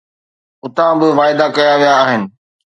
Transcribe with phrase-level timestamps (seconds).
[0.65, 2.21] اتان به واعدا ڪيا ويا آهن.